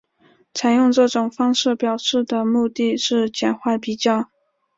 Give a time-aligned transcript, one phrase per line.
[0.51, 4.31] 采用这种方式表示的目的是简化比较。